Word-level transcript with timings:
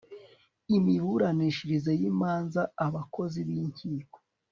imiburanishirize 0.77 1.91
y'imanza, 1.99 2.61
abakozi 2.85 3.39
b'inkiko 3.47 4.17